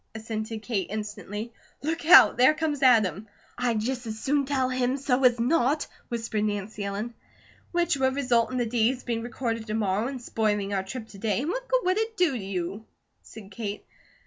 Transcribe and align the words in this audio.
assented 0.15 0.63
Kate, 0.63 0.87
instantly. 0.89 1.53
"Look 1.83 2.03
out! 2.07 2.35
There 2.35 2.55
comes 2.55 2.81
Adam." 2.81 3.27
"I'd 3.55 3.79
just 3.81 4.07
as 4.07 4.17
soon 4.19 4.45
tell 4.47 4.69
him 4.69 4.97
so 4.97 5.23
as 5.25 5.39
not!" 5.39 5.85
whispered 6.09 6.43
Nancy 6.43 6.83
Ellen. 6.83 7.13
"Which 7.71 7.97
would 7.97 8.15
result 8.15 8.49
in 8.51 8.57
the 8.57 8.65
deeds 8.65 9.03
being 9.03 9.21
recorded 9.21 9.67
to 9.67 9.75
morrow 9.75 10.07
and 10.07 10.19
spoiling 10.19 10.73
our 10.73 10.81
trip 10.81 11.07
to 11.09 11.19
day, 11.19 11.41
and 11.43 11.49
what 11.49 11.67
good 11.67 11.81
would 11.83 11.99
it 11.99 12.17
do 12.17 12.33
you?" 12.33 12.87
said 13.21 13.51
Kate. 13.51 13.85